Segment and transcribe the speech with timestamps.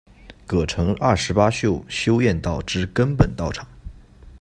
[0.47, 3.67] 葛城二十八宿修验道之根本道场。